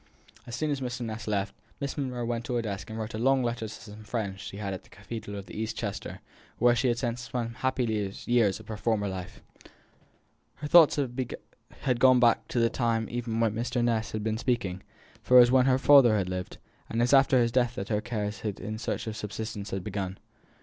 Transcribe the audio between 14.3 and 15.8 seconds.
speaking; for it was there her